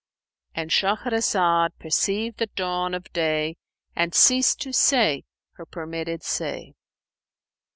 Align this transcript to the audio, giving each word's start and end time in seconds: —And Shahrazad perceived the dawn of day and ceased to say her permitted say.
—And 0.55 0.71
Shahrazad 0.71 1.77
perceived 1.77 2.39
the 2.39 2.47
dawn 2.47 2.95
of 2.95 3.13
day 3.13 3.57
and 3.95 4.15
ceased 4.15 4.59
to 4.61 4.73
say 4.73 5.25
her 5.57 5.65
permitted 5.67 6.23
say. 6.23 6.73